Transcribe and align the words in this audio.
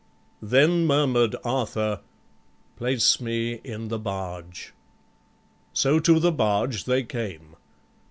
Then 0.41 0.87
murmur'd 0.87 1.35
Arthur, 1.45 2.01
"Place 2.75 3.21
me 3.21 3.61
in 3.63 3.89
the 3.89 3.99
barge." 3.99 4.73
So 5.73 5.99
to 5.99 6.19
the 6.19 6.31
barge 6.31 6.85
they 6.85 7.03
came. 7.03 7.55